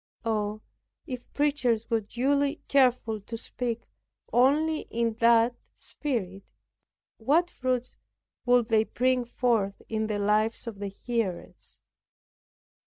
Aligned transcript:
Oh, 0.25 0.61
if 1.05 1.31
preachers 1.31 1.87
were 1.91 2.01
duly 2.01 2.59
careful 2.67 3.21
to 3.21 3.37
speak 3.37 3.83
only 4.33 4.87
in 4.89 5.13
that 5.19 5.55
spirit 5.75 6.41
what 7.17 7.51
fruits 7.51 7.97
would 8.43 8.69
they 8.69 8.85
bring 8.85 9.23
forth 9.23 9.79
in 9.89 10.07
the 10.07 10.17
lives 10.17 10.65
of 10.65 10.79
the 10.79 10.87
hearers! 10.87 11.77